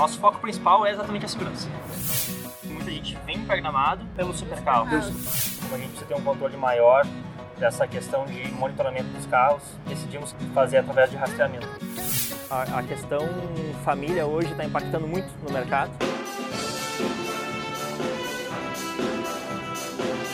[0.00, 1.68] nosso foco principal é exatamente a segurança.
[2.64, 4.88] Muita gente vem programado pelo supercarro.
[4.88, 7.06] Como a gente precisa ter um controle maior
[7.58, 11.68] dessa questão de monitoramento dos carros, decidimos fazer através de rastreamento.
[12.48, 13.20] A, a questão
[13.84, 15.90] família hoje está impactando muito no mercado.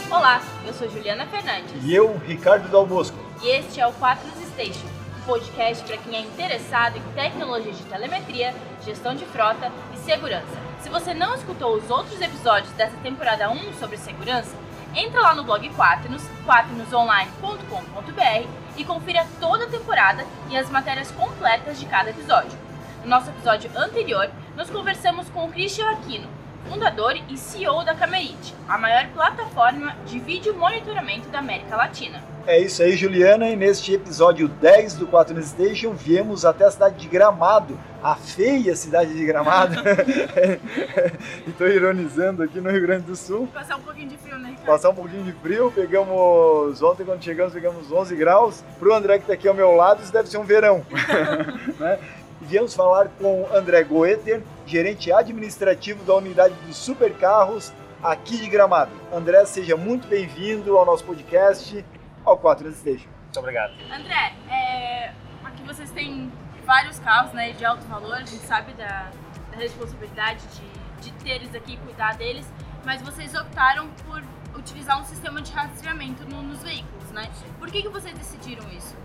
[0.09, 1.73] Olá, eu sou Juliana Fernandes.
[1.83, 3.19] E eu, Ricardo Dal Bosco.
[3.43, 4.87] E este é o Quaternos Station,
[5.27, 8.55] podcast para quem é interessado em tecnologia de telemetria,
[8.85, 10.57] gestão de frota e segurança.
[10.81, 14.57] Se você não escutou os outros episódios dessa temporada 1 sobre segurança,
[14.95, 21.81] entra lá no blog Quaternos, quaternosonline.com.br e confira toda a temporada e as matérias completas
[21.81, 22.57] de cada episódio.
[23.03, 26.29] No nosso episódio anterior, nós conversamos com o Christian Aquino,
[26.69, 32.23] fundador e CEO da Camerite, a maior plataforma de vídeo monitoramento da América Latina.
[32.47, 36.71] É isso aí, Juliana, e neste episódio 10 do 4 News Station viemos até a
[36.71, 39.75] cidade de Gramado, a feia cidade de Gramado.
[41.45, 43.49] Estou ironizando aqui no Rio Grande do Sul.
[43.53, 44.67] Passar um pouquinho de frio, né, Ricardo?
[44.67, 48.65] Passar um pouquinho de frio, pegamos ontem quando chegamos, pegamos 11 graus.
[48.79, 50.87] Para o André que está aqui ao meu lado, isso deve ser um verão.
[51.81, 51.99] né?
[52.43, 57.73] Viemos falar com André Goeter, gerente administrativo da unidade dos supercarros
[58.03, 58.91] aqui de Gramado.
[59.13, 61.85] André, seja muito bem-vindo ao nosso podcast,
[62.25, 63.09] ao 4 Station.
[63.25, 63.73] Muito obrigado.
[63.93, 65.13] André, é,
[65.45, 66.33] aqui vocês têm
[66.65, 69.11] vários carros né, de alto valor, a gente sabe da,
[69.53, 72.47] da responsabilidade de, de ter eles aqui e cuidar deles,
[72.85, 74.23] mas vocês optaram por
[74.57, 77.31] utilizar um sistema de rastreamento no, nos veículos, né?
[77.59, 78.97] Por que, que vocês decidiram isso?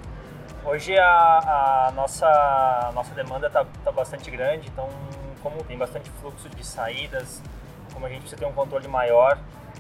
[0.64, 4.90] Hoje a, a nossa, a nossa demanda está tá bastante grande, então
[5.42, 7.42] como tem bastante fluxo de saídas,
[7.94, 9.38] como a gente precisa ter um controle maior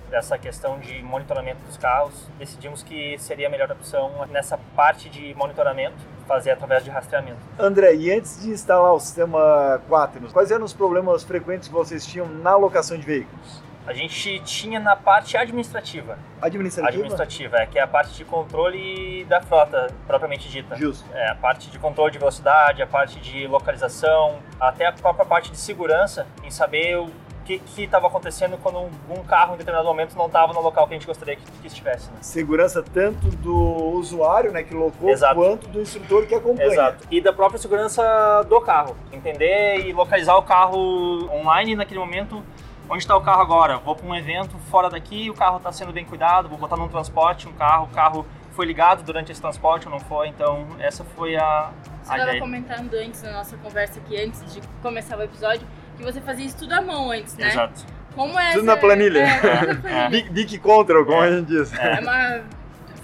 [0.09, 5.33] dessa questão de monitoramento dos carros, decidimos que seria a melhor opção nessa parte de
[5.35, 5.95] monitoramento
[6.27, 7.39] fazer através de rastreamento.
[7.57, 12.05] André, e antes de instalar o sistema Quaternos, quais eram os problemas frequentes que vocês
[12.05, 13.61] tinham na locação de veículos?
[13.85, 16.17] A gente tinha na parte administrativa.
[16.41, 16.89] Administrativa?
[16.89, 20.75] Administrativa, é, que é a parte de controle da frota, propriamente dita.
[20.75, 21.05] Justo.
[21.13, 25.51] É, a parte de controle de velocidade, a parte de localização, até a própria parte
[25.51, 27.09] de segurança, em saber o
[27.43, 30.93] que estava acontecendo quando um, um, carro em determinado momento não estava no local que
[30.93, 32.09] a gente gostaria que, que estivesse.
[32.11, 32.17] Né?
[32.21, 33.55] Segurança tanto do
[33.95, 35.35] usuário, né, que locou, Exato.
[35.35, 36.71] quanto do instrutor que acompanha.
[36.71, 37.07] Exato.
[37.09, 38.95] E da própria segurança do carro.
[39.11, 42.43] Entender e localizar o carro online naquele momento
[42.91, 43.77] onde está o carro agora?
[43.77, 46.89] Vou para um evento fora daqui, o carro está sendo bem cuidado, vou botar num
[46.89, 51.05] transporte um carro, o carro foi ligado durante esse transporte ou não foi, então essa
[51.15, 51.71] foi a,
[52.03, 55.65] Você estava comentando antes na nossa conversa aqui, antes de começar o episódio,
[55.95, 57.47] que você fazia isso tudo à mão antes, né?
[57.47, 57.85] Exato.
[58.13, 59.19] Como é Tudo na planilha.
[59.19, 59.39] É,
[59.73, 60.09] planilha.
[60.09, 61.27] Big, Big Control, como É.
[61.27, 61.73] a gente diz.
[61.73, 61.97] É.
[61.97, 62.41] É uma...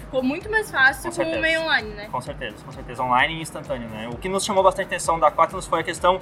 [0.00, 2.08] Ficou muito mais fácil Com com, o meio online, né?
[2.10, 4.08] Com certeza, com certeza, online e instantâneo, né?
[4.12, 6.20] O que nos chamou bastante atenção da Quaternos foi a questão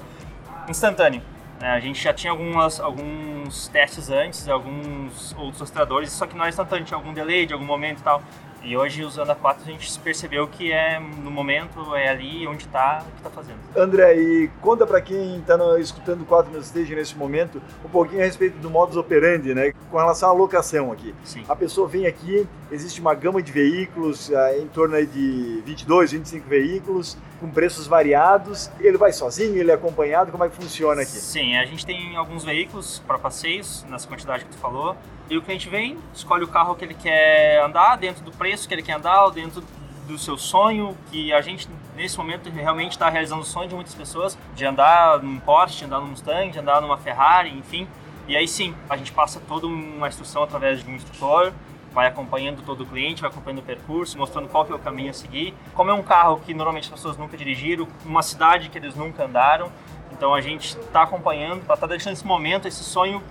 [0.69, 1.21] instantânea.
[1.61, 1.71] Né?
[1.71, 6.49] A gente já tinha algumas, alguns testes antes, alguns outros rastreadores, só que não é
[6.49, 8.22] instantâneo, tinha algum delay de algum momento e tal.
[8.66, 12.65] E hoje, usando a 4, a gente percebeu que é no momento, é ali onde
[12.65, 13.59] está, o que está fazendo.
[13.77, 18.22] André, e conta para quem está escutando o 4 no Stage nesse momento um pouquinho
[18.22, 19.72] a respeito do modus operandi, né?
[19.88, 21.15] Com relação à locação aqui.
[21.22, 21.44] Sim.
[21.49, 26.48] A pessoa vem aqui, existe uma gama de veículos, ah, em torno de 22, 25
[26.48, 28.69] veículos, com preços variados.
[28.81, 31.12] Ele vai sozinho, ele é acompanhado, como é que funciona aqui?
[31.12, 34.97] Sim, a gente tem alguns veículos para passeios, nessa quantidade que tu falou.
[35.29, 38.75] E o cliente vem, escolhe o carro que ele quer andar, dentro do preço que
[38.75, 39.63] ele quer andar, dentro
[40.07, 43.95] do seu sonho, que a gente nesse momento realmente está realizando o sonho de muitas
[43.95, 47.89] pessoas, de andar num Porsche, de andar num Mustang, de andar numa Ferrari, enfim.
[48.29, 51.53] E aí sim, a gente passa toda uma instrução através de um instrutor,
[51.93, 55.11] vai acompanhando todo o cliente, vai acompanhando o percurso, mostrando qual que é o caminho
[55.11, 55.55] a seguir.
[55.75, 59.25] Como é um carro que normalmente as pessoas nunca dirigiram, uma cidade que eles nunca
[59.25, 59.73] andaram,
[60.13, 63.23] então a gente está acompanhando estar deixando esse momento, esse sonho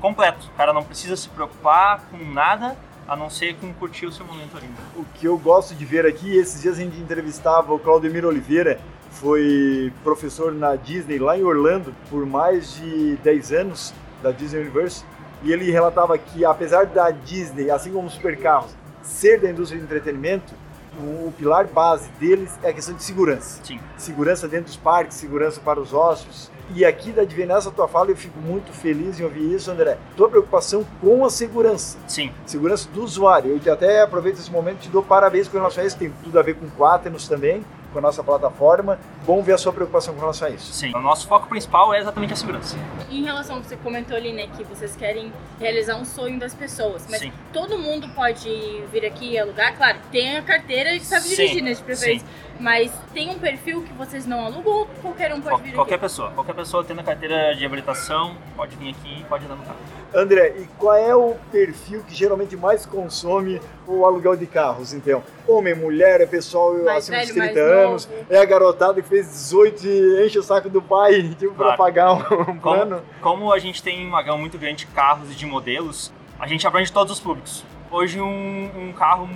[0.00, 0.48] completo.
[0.52, 4.24] O cara não precisa se preocupar com nada, a não ser com curtir o seu
[4.24, 4.68] momento ali.
[4.96, 8.80] O que eu gosto de ver aqui, esses dias a gente entrevistava o Claudemir Oliveira,
[9.10, 13.92] foi professor na Disney lá em Orlando por mais de 10 anos,
[14.22, 15.04] da Disney Universe,
[15.42, 18.70] e ele relatava que apesar da Disney, assim como os supercarros,
[19.02, 20.54] ser da indústria de entretenimento,
[20.98, 23.60] o, pilar base deles é a questão de segurança.
[23.62, 23.80] Sim.
[23.96, 26.50] Segurança dentro dos parques, segurança para os hóspedes.
[26.74, 29.98] E aqui da Advent, nessa tua fala, eu fico muito feliz em ouvir isso, André.
[30.16, 33.60] Tua preocupação com a segurança Sim, segurança do usuário.
[33.64, 36.38] Eu até aproveito esse momento e te dou parabéns com relação a isso, tem tudo
[36.38, 38.98] a ver com o Quaternos também, com a nossa plataforma.
[39.26, 40.72] Bom ver a sua preocupação com relação a isso.
[40.72, 40.94] sim.
[40.94, 42.76] O nosso foco principal é exatamente a segurança.
[43.10, 46.54] Em relação ao que você comentou ali, né, que vocês querem realizar um sonho das
[46.54, 47.32] pessoas, mas Sim.
[47.52, 48.48] todo mundo pode
[48.92, 52.26] vir aqui e alugar, claro, tem a carteira que sabe Sim, dirigir, né, de preferência.
[52.60, 55.94] Mas tem um perfil que vocês não alugam ou qualquer um pode Qual- vir qualquer
[55.94, 56.02] aqui?
[56.02, 59.62] pessoa, qualquer pessoa tendo a carteira de habilitação pode vir aqui e pode andar no
[59.64, 59.78] carro.
[60.14, 65.22] André, e qual é o perfil que geralmente mais consome o aluguel de carros, então?
[65.48, 68.26] Homem, mulher, é pessoal Mais acima velho, 30 mais anos, novo.
[68.28, 71.78] é a garotada que fez 18 e enche o saco do pai tipo, pra Claro.
[71.78, 73.02] pagar um plano.
[73.22, 76.46] Como, como a gente tem uma gama muito grande de carros e de modelos, a
[76.46, 77.64] gente abrange todos os públicos.
[77.90, 79.28] Hoje um, um carro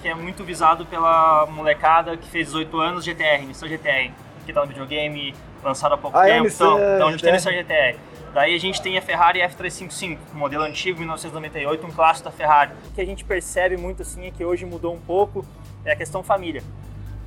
[0.00, 4.12] que é muito visado pela molecada que fez 18 anos, GTR, Nissan GTR,
[4.44, 6.44] que tá no videogame, lançado há pouco Ah, é, tempo.
[6.44, 7.50] Nissan então, então a gente tem GTR.
[7.50, 7.98] Nissan GTR.
[8.34, 12.72] Daí a gente tem a Ferrari F355, um modelo antigo, 1998, um clássico da Ferrari.
[12.90, 15.44] O que a gente percebe muito assim é que hoje mudou um pouco
[15.84, 16.62] é a questão família.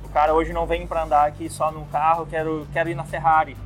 [0.04, 3.04] O cara hoje não vem para andar aqui só no carro, quero, quero ir na
[3.04, 3.56] Ferrari.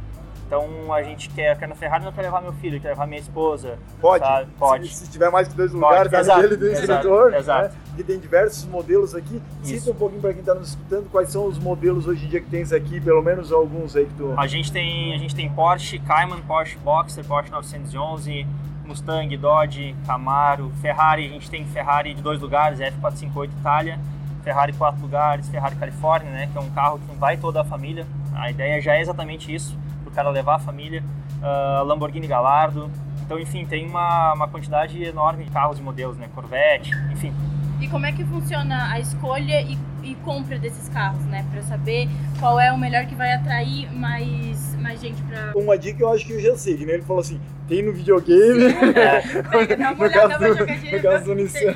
[0.55, 3.21] Então a gente quer, quer na Ferrari, não quer levar meu filho, quer levar minha
[3.21, 3.77] esposa.
[4.01, 4.25] Pode?
[4.25, 4.51] sabe?
[4.57, 4.89] Pode.
[4.89, 7.75] Se, se tiver mais que dois lugares, além exato, dele do instrutor, exato.
[7.75, 7.81] né?
[7.97, 9.43] que tem diversos modelos aqui.
[9.65, 9.81] Isso.
[9.81, 12.41] Cita um pouquinho para quem está nos escutando quais são os modelos hoje em dia
[12.41, 14.33] que tens aqui, pelo menos alguns aí que tu...
[14.39, 18.47] A gente tem, a gente tem Porsche Cayman, Porsche Boxster, Porsche 911,
[18.87, 23.99] Mustang, Dodge, Camaro, Ferrari, a gente tem Ferrari de dois lugares, F458 Itália,
[24.45, 28.07] Ferrari quatro lugares, Ferrari Califórnia, né, que é um carro que vai toda a família.
[28.35, 29.77] A ideia já é exatamente isso,
[30.15, 31.03] cara levar a família.
[31.43, 32.91] Ah, Lamborghini Gallardo.
[33.25, 37.33] Então, enfim, tem uma, uma quantidade enorme de carros e modelos, né, Corvette, enfim.
[37.81, 41.45] E como é que funciona a escolha e, e compra desses carros, né?
[41.51, 42.09] Pra saber
[42.39, 45.53] qual é o melhor que vai atrair mais, mais gente pra.
[45.55, 47.93] Uma dica eu acho que eu já sei, que nem ele falou assim, tem no
[47.93, 48.65] videogame...
[48.95, 51.75] É, Pega, No caso do- no caso do Nissan.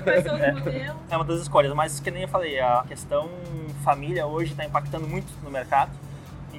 [0.55, 0.97] modelos.
[1.11, 3.29] é uma das escolhas, mas que nem eu falei, a questão
[3.83, 5.91] família hoje está impactando muito no mercado.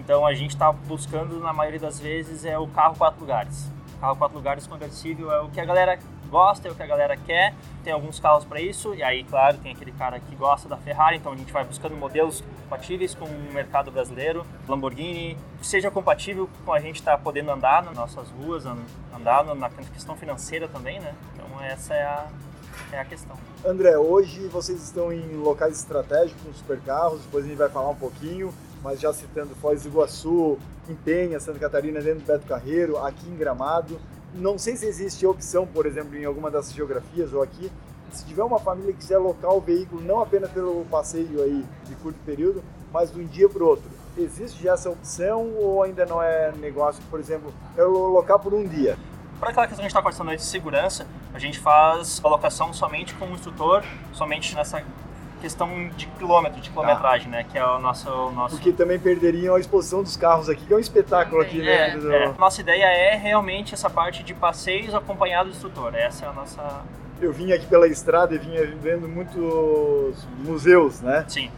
[0.10, 3.68] Então a gente está buscando, na maioria das vezes, é o carro quatro lugares.
[3.96, 6.00] O carro quatro lugares conversível é o que a galera
[6.32, 7.54] gosta, é o que a galera quer.
[7.84, 11.18] Tem alguns carros para isso, e aí, claro, tem aquele cara que gosta da Ferrari,
[11.18, 14.44] então a gente vai buscando modelos compatíveis com o mercado brasileiro.
[14.68, 18.78] Lamborghini, que seja compatível com a gente estar podendo andar nas nossas ruas, an-
[19.16, 21.14] andar na- questão financeira também, né?
[21.36, 22.26] Então essa é a,
[22.94, 23.36] é a questão.
[23.64, 28.52] André, hoje vocês estão em locais estratégicos supercarros, depois a gente vai falar um pouquinho,
[28.84, 30.58] mas já citando Foz do Iguaçu,
[30.90, 34.00] em Penha, Santa Catarina, dentro do Beto Carreiro, aqui em Gramado.
[34.34, 37.72] Não sei se existe opção, por exemplo, em alguma dessas geografias ou aqui,
[38.12, 41.96] se tiver uma família que quiser alocar o veículo não apenas pelo passeio aí de
[41.96, 43.90] curto período, mas de um dia para o outro.
[44.18, 48.68] Existe já essa opção ou ainda não é negócio, por exemplo, eu alocar por um
[48.68, 48.98] dia?
[49.40, 52.74] Para aquela questão que a gente está conversando aí de segurança, a gente faz colocação
[52.74, 54.84] somente com o instrutor, somente nessa
[55.40, 57.46] questão de quilômetro, de quilometragem, né?
[57.50, 58.10] Que é o nosso...
[58.10, 58.56] O nosso...
[58.56, 61.98] Porque também perderiam a exposição dos carros aqui, que é um espetáculo aqui Também, É,
[61.98, 62.12] do...
[62.14, 62.34] é.
[62.38, 65.96] Nossa ideia é realmente essa parte de passeios acompanhado do instrutor.
[65.96, 66.82] Essa é a nossa...
[67.22, 71.26] Eu vim aqui pela estrada e vinha vendo muitos museus, né?
[71.28, 71.50] Sim,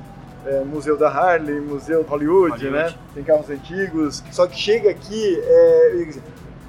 [0.44, 2.94] É, museu da Harley, Museu Hollywood, Hollywood.
[2.94, 2.96] né?
[3.14, 4.24] Tem carros antigos.
[4.32, 6.08] Só que chega aqui, é,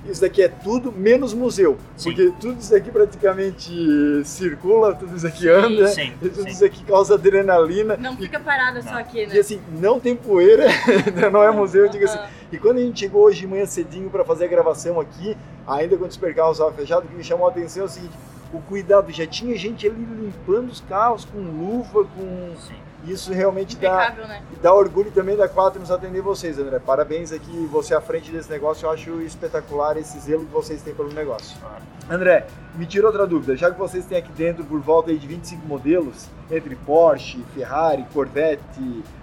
[0.06, 1.78] isso daqui é tudo menos museu.
[1.96, 2.10] Sim.
[2.10, 6.48] Porque tudo isso aqui praticamente circula, tudo isso aqui anda, sim, e tudo sim.
[6.48, 7.96] isso aqui causa adrenalina.
[7.96, 8.98] Não fica parada só Não.
[8.98, 9.38] aqui, E né?
[9.38, 10.66] assim, não tem poeira,
[11.32, 12.18] não é museu, eu digo assim.
[12.50, 15.96] E quando a gente chegou hoje de manhã cedinho para fazer a gravação aqui, ainda
[15.96, 18.14] quando os supercarros estavam fechados, o que me chamou a atenção é o seguinte:
[18.52, 22.54] o cuidado, já tinha gente ali limpando os carros com luva, com.
[22.58, 22.74] sim.
[23.04, 24.42] Isso realmente dá, né?
[24.62, 26.78] dá orgulho também da Quatro nos atender vocês, André.
[26.78, 30.94] Parabéns aqui, você à frente desse negócio, eu acho espetacular esse zelo que vocês têm
[30.94, 31.56] pelo negócio.
[32.08, 35.66] André, me tira outra dúvida, já que vocês têm aqui dentro por volta de 25
[35.66, 38.62] modelos, entre Porsche, Ferrari, Corvette,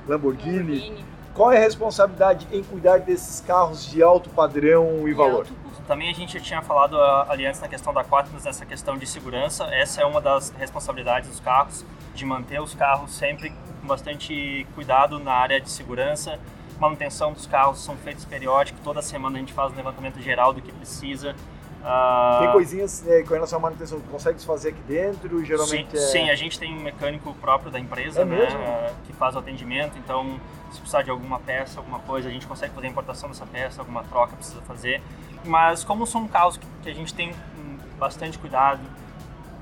[0.08, 1.06] Lamborghini, Lamborghini.
[1.34, 5.40] qual é a responsabilidade em cuidar desses carros de alto padrão e valor?
[5.40, 5.70] alto.
[5.88, 9.08] Também a gente já tinha falado ali antes na questão da Quatnos, nessa questão de
[9.08, 9.64] segurança.
[9.74, 13.52] Essa é uma das responsabilidades dos carros, de manter os carros sempre
[13.90, 16.40] bastante cuidado na área de segurança.
[16.80, 20.62] Manutenção dos carros são feitos periódico, toda semana a gente faz um levantamento geral do
[20.62, 21.36] que precisa.
[21.84, 25.96] Ah, Tem coisinhas é, com relação à manutenção que consegue fazer aqui dentro, Sim, geralmente
[25.96, 26.00] é...
[26.00, 29.98] sim, a gente tem um mecânico próprio da empresa, É né, que faz o atendimento.
[29.98, 30.40] Então,
[30.72, 33.82] se precisar de alguma peça, alguma coisa, a gente consegue fazer a importação dessa peça,
[33.82, 35.02] alguma troca precisa fazer.
[35.46, 38.82] Mas como são carros que, que a gente tem hum, bastante cuidado,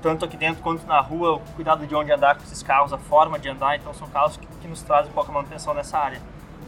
[0.02, 2.98] tanto aqui dentro quanto na rua, o cuidado de onde andar com esses carros, a
[2.98, 6.20] forma de andar, então são carros que, que nos trazem pouca manutenção nessa área.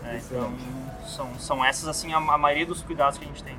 [0.02, 0.20] né.
[0.24, 0.52] Então,
[1.06, 3.56] são, são essas assim a, a maioria dos cuidados que a gente tem.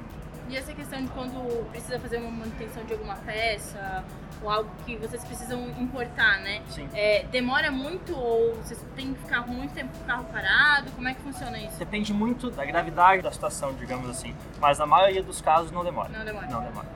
[0.49, 4.03] E essa questão de quando precisa fazer uma manutenção de alguma peça
[4.43, 6.61] ou algo que vocês precisam importar, né?
[6.67, 6.89] Sim.
[6.93, 10.91] É, demora muito ou vocês têm que ficar muito tempo com o carro parado?
[10.91, 11.77] Como é que funciona isso?
[11.77, 14.35] Depende muito da gravidade da situação, digamos assim.
[14.59, 16.09] Mas na maioria dos casos não demora.
[16.09, 16.47] Não demora.
[16.47, 16.87] Não demora.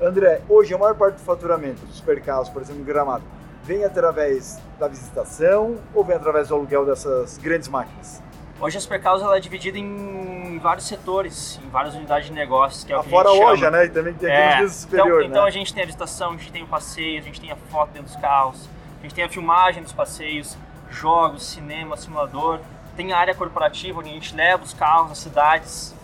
[0.00, 3.24] André, hoje a maior parte do faturamento dos supercarros, por exemplo, em Gramado,
[3.64, 8.22] vem através da visitação ou vem através do aluguel dessas grandes máquinas?
[8.60, 12.92] Hoje a Supercarros ela é dividida em vários setores, em várias unidades de negócios, que
[12.92, 13.76] é o que Fora a gente loja, chama.
[13.78, 13.84] né?
[13.84, 15.48] E também tem aquele É, piso superior, então, então né?
[15.48, 17.90] a gente tem a visitação, a gente tem o passeio, a gente tem a foto
[17.90, 18.66] dentro dos carros,
[18.98, 20.56] a gente tem a filmagem dos passeios,
[20.90, 22.60] jogos, cinema, simulador,
[22.96, 25.94] tem a área corporativa onde a gente leva os carros às cidades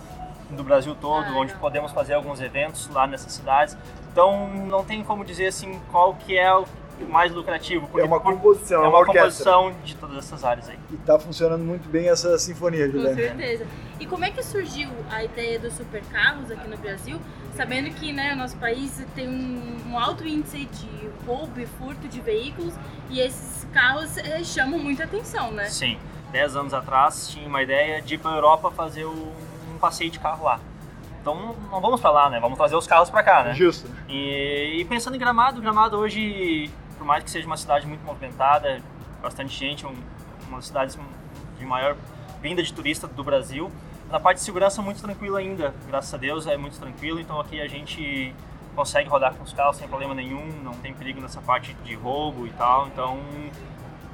[0.56, 3.76] do Brasil todo, Ah, onde podemos fazer alguns eventos lá nessas cidades.
[4.12, 6.64] Então não tem como dizer assim qual que é o
[7.09, 9.23] mais lucrativo, porque É uma composição, é uma orquestra.
[9.23, 10.78] composição de todas essas áreas aí.
[10.90, 13.16] E tá funcionando muito bem essa sinfonia, Com Juliana.
[13.16, 13.66] certeza.
[13.99, 17.18] E como é que surgiu a ideia dos supercarros aqui no Brasil,
[17.56, 20.88] sabendo que né, o nosso país tem um, um alto índice de
[21.26, 22.75] roubo e furto de veículos
[23.11, 25.64] e esses carros eh, chamam muita atenção, né?
[25.66, 25.99] Sim,
[26.30, 29.32] 10 anos atrás tinha uma ideia de ir para a Europa fazer o-
[29.83, 30.61] passeio de carro lá.
[31.21, 32.41] Então não- vamos para lá, né?
[32.41, 33.53] Vamos trazer os carros para cá, né?
[33.55, 33.89] Justo.
[34.09, 38.81] E, e pensando em Gramado, Gramado hoje, por mais que seja uma cidade muito movimentada,
[39.21, 39.95] bastante gente, um,
[40.49, 40.99] uma das cidades
[41.59, 41.97] de maior
[42.41, 43.71] vinda de turista do Brasil,
[44.11, 47.61] na parte de segurança muito tranquilo ainda, graças a Deus é muito tranquilo, então aqui
[47.61, 48.35] a gente
[48.75, 52.47] consegue rodar com os carros sem problema nenhum, não tem perigo nessa parte de roubo
[52.47, 53.21] e tal, então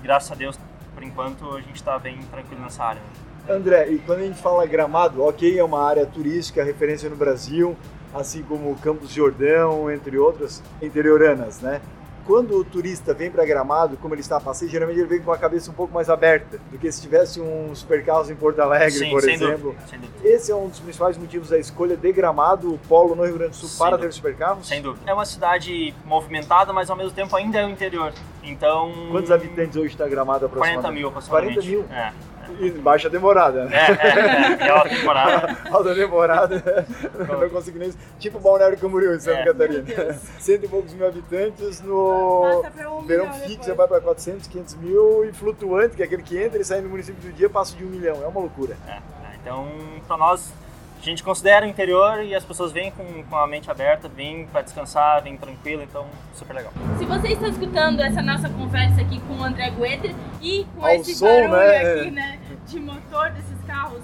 [0.02, 0.58] graças a Deus,
[0.94, 3.00] por enquanto, a gente está bem tranquilo nessa área.
[3.48, 7.76] André, e quando a gente fala Gramado, ok, é uma área turística, referência no Brasil,
[8.14, 11.80] assim como Campos Jordão, entre outras interioranas, né?
[12.26, 15.32] Quando o turista vem para Gramado, como ele está a passeio, geralmente ele vem com
[15.32, 18.90] a cabeça um pouco mais aberta do que se tivesse um supercarros em Porto Alegre,
[18.90, 19.70] Sim, por sem exemplo.
[19.70, 20.28] dúvida, sem dúvida.
[20.28, 23.52] Esse é um dos principais motivos da escolha de Gramado, o polo no Rio Grande
[23.52, 24.08] do Sul, Sem para dúvida.
[24.08, 24.68] ter supercarros?
[24.68, 25.10] Sem dúvida.
[25.10, 28.12] É uma cidade movimentada, mas ao mesmo tempo ainda é o interior.
[28.42, 28.92] Então.
[29.10, 30.98] Quantos habitantes hoje está Gramado 40 aproximadamente?
[31.00, 31.54] mil aproximadamente.
[31.54, 31.96] 40 mil?
[31.98, 32.12] É.
[32.60, 33.76] E baixa temporada, né?
[33.76, 35.56] É, é, é, aquela temporada.
[35.70, 36.86] Alta temporada,
[37.28, 37.92] não consigo nem.
[38.18, 39.44] Tipo Balneário Camboriú em Santa É.
[39.46, 40.14] Catarina.
[40.38, 42.62] Cento e poucos mil habitantes no
[42.98, 46.60] um verão fixo, vai para 400, 500 mil e flutuante, que é aquele que entra
[46.60, 48.22] e sai no município do dia, passa de um milhão.
[48.22, 48.76] É uma loucura.
[48.86, 49.00] É, é.
[49.42, 49.68] Então,
[50.06, 50.52] para nós,
[51.00, 54.46] a gente considera o interior e as pessoas vêm com, com a mente aberta, vêm
[54.46, 56.72] para descansar, vêm tranquilo, então super legal.
[56.98, 60.94] Se você está escutando essa nossa conversa aqui com o André Guetter e com Ao
[60.94, 62.00] esse som, barulho né?
[62.00, 64.02] aqui, né, de motor desses carros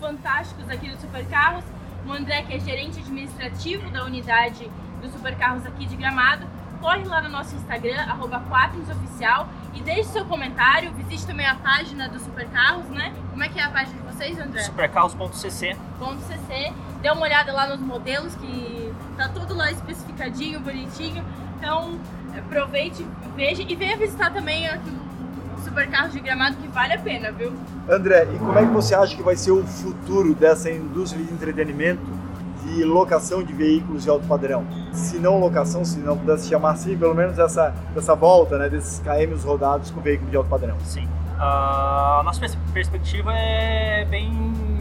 [0.00, 1.64] fantásticos aqui do Supercarros,
[2.06, 4.70] o André, que é gerente administrativo da unidade
[5.00, 6.46] do Supercarros aqui de Gramado,
[6.84, 8.42] corre lá no nosso Instagram, arroba
[8.90, 13.14] Oficial, e deixe seu comentário, visite também a página do Supercarros, né?
[13.30, 14.60] Como é que é a página de vocês, André?
[14.64, 21.24] Supercarros.cc, .cc, dê uma olhada lá nos modelos que tá tudo lá especificadinho, bonitinho.
[21.56, 21.98] Então
[22.36, 24.90] aproveite, veja e venha visitar também aqui
[25.56, 27.54] o Supercarros de Gramado que vale a pena, viu?
[27.88, 31.32] André, e como é que você acha que vai ser o futuro dessa indústria de
[31.32, 32.02] entretenimento
[32.64, 34.64] de locação de veículos de alto padrão?
[34.92, 38.98] Se não locação, se não pudesse chamar assim, pelo menos essa, essa volta né, desses
[39.00, 40.76] KMs rodados com veículo de alto padrão.
[40.80, 41.08] sim.
[41.36, 44.30] Ah, a nossa pers- perspectiva é bem,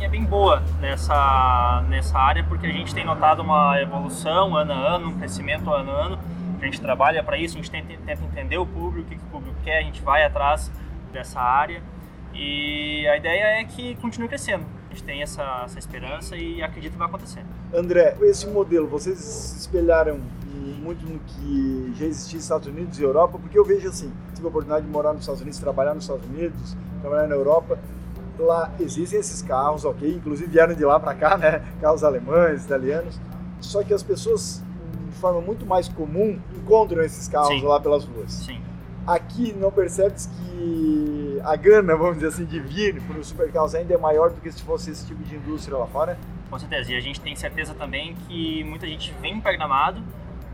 [0.01, 4.75] é bem boa nessa, nessa área, porque a gente tem notado uma evolução ano a
[4.75, 6.19] ano, um crescimento ano a ano.
[6.61, 9.23] A gente trabalha para isso, a gente tenta, tenta entender o público, o que, que
[9.25, 10.71] o público quer, a gente vai atrás
[11.11, 11.81] dessa área.
[12.35, 14.63] E a ideia é que continue crescendo.
[14.93, 17.43] A gente tem essa, essa esperança e acredito que vai acontecer.
[17.73, 20.19] André, esse modelo, vocês se espelharam
[20.83, 24.45] muito no que já existia nos Estados Unidos e Europa, porque eu vejo assim, tive
[24.45, 27.79] a oportunidade de morar nos Estados Unidos, trabalhar nos Estados Unidos, trabalhar na Europa,
[28.37, 33.19] lá existem esses carros, ok, inclusive vieram de lá para cá, né, carros alemães, italianos,
[33.61, 34.61] só que as pessoas,
[35.09, 37.63] de forma muito mais comum, encontram esses carros Sim.
[37.63, 38.31] lá pelas ruas.
[38.31, 38.61] Sim.
[39.05, 43.93] Aqui não percebes que a gana, vamos dizer assim, de vir para os supercarros ainda
[43.93, 46.17] é maior do que se fosse esse tipo de indústria lá fora?
[46.49, 46.91] Com certeza.
[46.91, 50.01] E a gente tem certeza também que muita gente vem para Gramado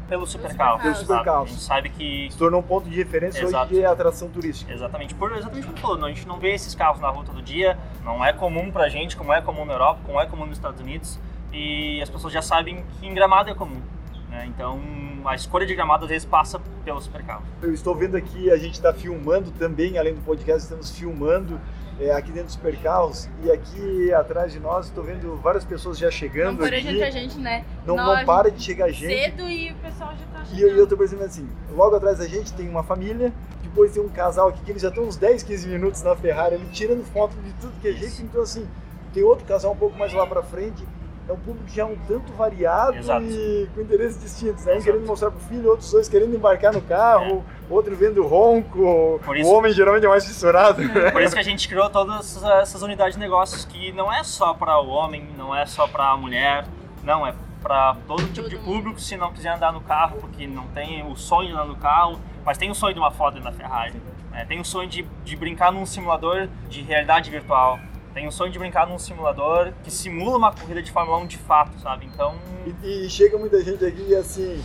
[0.09, 0.81] pelo supercarro.
[0.81, 1.43] Pelo supercarro.
[1.43, 3.71] A gente sabe que Se tornou um ponto de referência Exato.
[3.71, 4.73] hoje de atração turística.
[4.73, 7.23] Exatamente, por exatamente como você falou, não, a gente não vê esses carros na rua
[7.23, 10.47] todo dia, não é comum pra gente, como é comum na Europa, como é comum
[10.47, 11.19] nos Estados Unidos,
[11.53, 13.81] e as pessoas já sabem que em Gramado é comum.
[14.29, 14.45] Né?
[14.47, 14.79] Então
[15.25, 17.43] a escolha de Gramado às vezes passa pelo supercarro.
[17.61, 21.59] Eu estou vendo aqui, a gente está filmando também, além do podcast, estamos filmando
[21.99, 26.05] é, aqui dentro dos supercarros e aqui atrás de nós estou vendo várias pessoas já
[26.07, 26.87] Não chegando parou aqui.
[26.93, 27.65] tanta gente, né?
[27.85, 29.13] Não, não para de chegar gente.
[29.13, 30.79] Cedo e o pessoal já tá E eu, chegando.
[30.79, 34.47] eu tô percebendo assim, logo atrás da gente tem uma família, depois tem um casal
[34.49, 37.51] aqui que eles já estão uns 10, 15 minutos na Ferrari ali, tirando foto de
[37.53, 38.21] tudo que é jeito.
[38.21, 38.65] Então assim,
[39.13, 40.83] tem outro casal um pouco mais lá pra frente.
[41.29, 43.23] É um público já um tanto variado Exato.
[43.23, 44.73] e com interesses distintos, né?
[44.75, 49.21] Um querendo mostrar pro filho, outros dois querendo embarcar no carro, outro vendo ronco.
[49.23, 50.81] Por isso- O homem geralmente é mais fissurado.
[51.11, 54.55] Por isso que a gente criou todas essas- unidades de negócios que não é só
[54.55, 56.65] para o homem, não é só para a mulher,
[57.03, 58.65] não, é para todo tipo Todo de mundo.
[58.65, 61.75] público, se não quiser andar no carro, porque não tem o sonho de andar no
[61.75, 63.93] carro, mas tem o sonho de uma foto na Ferrari.
[64.31, 64.45] né?
[64.45, 67.77] Tem o sonho de, de brincar num simulador de realidade virtual.
[68.13, 71.37] Tem o sonho de brincar num simulador que simula uma corrida de Fórmula 1 de
[71.37, 72.05] fato, sabe?
[72.05, 72.35] Então.
[72.83, 74.63] E, e chega muita gente aqui e assim.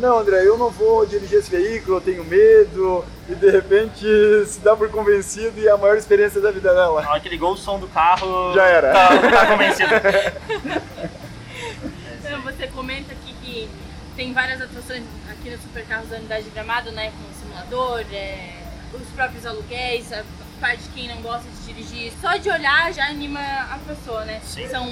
[0.00, 4.04] Não, André, eu não vou dirigir esse veículo, eu tenho medo, e de repente
[4.46, 7.00] se dá por convencido e é a maior experiência da vida dela.
[7.00, 8.52] Na hora que ligou o som do carro.
[8.52, 8.92] Já era.
[8.92, 9.90] Tá, tá convencido.
[12.26, 13.68] Então, você comenta aqui que
[14.16, 17.12] tem várias atrações aqui no Supercarros da Unidade de Gramado, né?
[17.12, 18.62] Com o simulador, é,
[18.94, 20.22] os próprios aluguéis, a
[20.72, 22.12] de quem não gosta de dirigir.
[22.20, 24.40] Só de olhar já anima a pessoa, né?
[24.42, 24.66] Sim.
[24.68, 24.86] São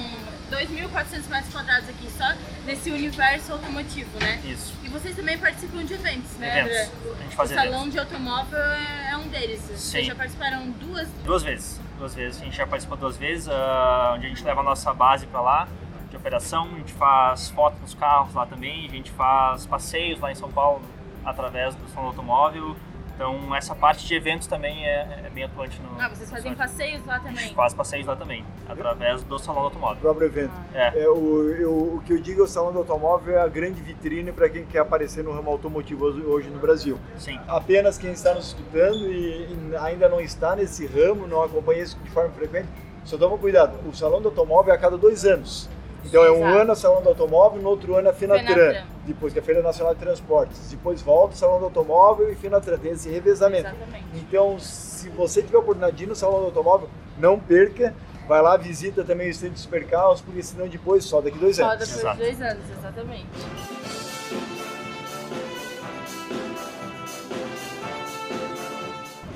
[0.51, 2.31] 2.400 metros quadrados aqui só
[2.65, 4.39] nesse universo automotivo, né?
[4.45, 4.73] Isso.
[4.83, 6.77] E vocês também participam de eventos, né, Eventos.
[7.19, 7.91] A gente O faz salão eventos.
[7.93, 9.61] de automóvel é é um deles.
[9.61, 9.75] Sim.
[9.75, 11.79] Vocês já participaram duas Duas vezes.
[11.99, 12.41] Duas vezes.
[12.41, 15.39] A gente já participou duas vezes, ah, onde a gente leva a nossa base pra
[15.41, 15.67] lá,
[16.09, 16.65] de operação.
[16.73, 18.85] A gente faz fotos nos carros lá também.
[18.85, 20.81] A gente faz passeios lá em São Paulo
[21.23, 22.75] através do salão do automóvel.
[23.15, 26.01] Então, essa parte de eventos também é, é bem atuante no.
[26.01, 27.53] Ah, vocês fazem passeios lá A gente também.
[27.53, 30.01] faz passeios lá também, através do salão do O automóvel.
[30.01, 30.53] próprio evento.
[30.73, 31.03] É.
[31.03, 33.81] É, o, eu- o que eu digo é o Salão do Automóvel é a grande
[33.81, 36.97] vitrine para quem quer aparecer no ramo automotivo hoje- hoje no Brasil.
[37.17, 37.39] Sim.
[37.47, 41.97] Apenas quem está nos escutando e, e ainda não está nesse ramo, não acompanha isso
[42.03, 42.67] de forma frequente,
[43.05, 43.77] só toma cuidado.
[43.87, 45.69] O Salão do Automóvel é a cada dois anos.
[46.05, 46.57] Então é um Exato.
[46.57, 48.45] ano a Salão do Automóvel, no outro ano a Finatran.
[48.47, 48.83] Fenatran.
[49.05, 50.69] Depois que é a Feira Nacional de Transportes.
[50.69, 52.77] Depois volta o Salão do Automóvel e Finatran.
[52.77, 53.67] Tem esse revezamento.
[53.67, 54.05] Exatamente.
[54.15, 57.93] Então, se você tiver a oportunidade de ir no Salão do Automóvel, não perca.
[58.27, 61.65] Vai lá, visita também o stand de Supercarros, porque senão depois só daqui dois Só
[61.65, 61.79] anos.
[61.79, 62.17] depois Exato.
[62.17, 63.27] de dois anos, exatamente.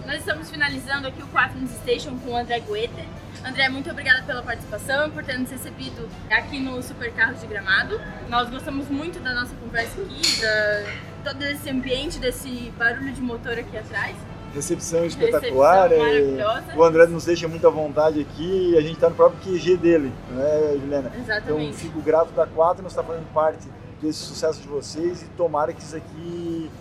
[0.08, 3.04] Nós estamos finalizando aqui o 4 News Station com o André Goethe.
[3.46, 8.00] André, muito obrigada pela participação e por ter nos recebido aqui no Supercarros de Gramado.
[8.30, 13.60] Nós gostamos muito da nossa conversa aqui, da todo esse ambiente, desse barulho de motor
[13.60, 14.16] aqui atrás.
[14.54, 15.90] Recepção espetacular.
[15.90, 16.78] Recepção é, maravilhosa.
[16.78, 19.76] o André nos deixa muito à vontade aqui e a gente está no próprio QG
[19.76, 21.12] dele, né, Juliana?
[21.18, 21.76] Então, Exatamente.
[21.76, 23.68] fico grato da 4 nós está fazendo parte
[24.02, 26.72] desse sucesso de vocês e tomara que isso aqui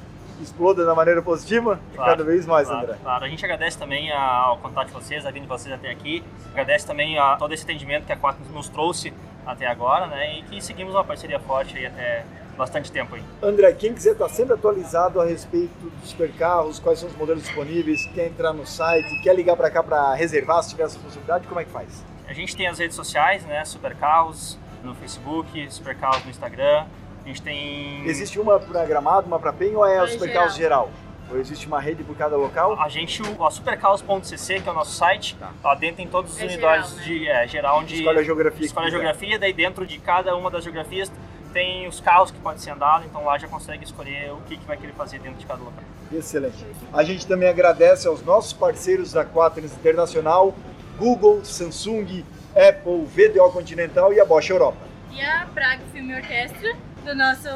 [0.40, 2.98] exploda da maneira positiva Claro, cada vez mais, Claro, André.
[3.02, 3.24] claro.
[3.24, 6.22] A gente agradece também ao contato de vocês, a vinda de vocês até aqui.
[6.52, 9.12] Agradece também a todo esse atendimento que a Quatro nos trouxe
[9.46, 10.38] até agora, né?
[10.38, 12.24] E que seguimos uma parceria forte aí até
[12.56, 13.22] bastante tempo aí.
[13.42, 18.06] André, quem quiser estar sempre atualizado a respeito dos supercarros, quais são os modelos disponíveis,
[18.14, 21.60] quer entrar no site, quer ligar para cá para reservar se tiver essa possibilidade, como
[21.60, 22.02] é que faz?
[22.26, 23.64] A gente tem as redes sociais, né?
[23.64, 26.86] Supercarros no Facebook, Supercarros no Instagram.
[27.26, 28.06] A gente tem.
[28.06, 30.88] Existe uma para Gramado, uma para Penha ou é o supercarros geral?
[31.28, 32.80] Ou existe uma rede por cada local?
[32.80, 35.50] A gente, o a supercarros.cc, que é o nosso site, Tá.
[35.64, 37.04] lá dentro tem todas as É unidades geral, né?
[37.04, 38.64] de é, geral onde Escolhe a geografia.
[38.66, 41.10] escolhe a geografia, daí dentro de cada uma das geografias
[41.52, 44.64] tem os carros que podem ser andados, então lá já consegue escolher o que, que
[44.64, 45.82] vai querer fazer dentro de cada local.
[46.12, 46.64] Excelente.
[46.92, 50.54] A gente também agradece aos nossos parceiros da Quaternos Internacional,
[50.96, 54.76] Google, Samsung, Apple, VDO Continental e a Bosch Europa.
[55.10, 57.48] E a Praga Filme Orquestra, do nosso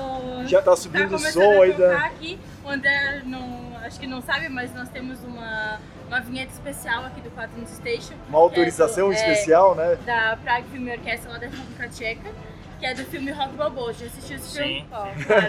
[0.47, 1.97] Já está tá subindo o começando som aí da...
[2.07, 2.39] aqui.
[2.65, 7.21] O André não, acho que não sabe, mas nós temos uma, uma vinheta especial aqui
[7.21, 8.15] do 4 News Station.
[8.29, 9.99] Uma autorização é do- é, especial, né?
[10.07, 12.31] Da Praga Filme Orquestra lá da República Tcheca,
[12.81, 13.93] que é do filme Rock Balboa.
[13.93, 14.81] Já assistiu esse filme?
[14.81, 14.87] Sim.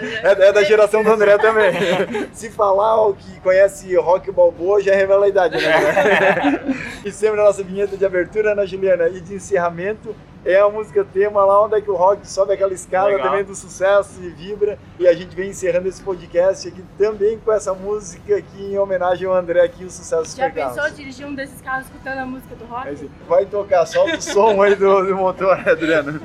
[0.02, 0.20] Né?
[0.22, 1.72] É, é da geração do André também.
[2.32, 6.76] Se falar o que conhece Rock Balboa, já revela a idade, né?
[7.04, 10.14] e sempre a nossa vinheta de abertura, Ana Juliana, e de encerramento
[10.44, 13.28] é a música tema lá onde é que o rock sobe aquela escada Legal.
[13.28, 14.76] também do sucesso e vibra.
[14.98, 19.26] E a gente vem encerrando esse podcast aqui também com essa música aqui em homenagem
[19.26, 20.74] ao André aqui, o sucesso Já Carros.
[20.74, 23.08] pensou dirigir um desses carros escutando a música do rock?
[23.28, 26.20] Vai tocar, solta o som aí do, do motor, Adriano.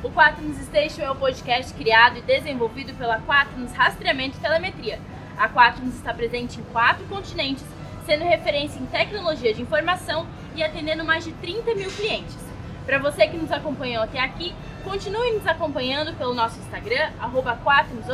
[0.00, 5.00] O Quaternos Station é o podcast criado e desenvolvido pela Quaternos Rastreamento e Telemetria.
[5.36, 7.64] A Quaternos está presente em quatro continentes,
[8.06, 12.47] sendo referência em tecnologia de informação e atendendo mais de 30 mil clientes.
[12.88, 17.60] Para você que nos acompanhou até aqui, continue nos acompanhando pelo nosso Instagram, arroba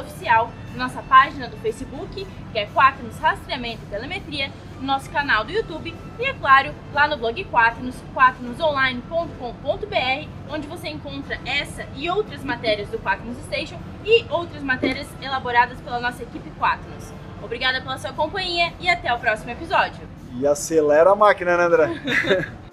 [0.00, 5.52] Oficial, nossa página do Facebook, que é Quaternos Rastreamento e Telemetria, no nosso canal do
[5.52, 12.42] YouTube e, é claro, lá no blog Quaternos, quaternosonline.com.br, onde você encontra essa e outras
[12.42, 17.12] matérias do Quaternos Station e outras matérias elaboradas pela nossa equipe Quaternos.
[17.40, 20.02] Obrigada pela sua companhia e até o próximo episódio.
[20.36, 22.54] E acelera a máquina, né, André?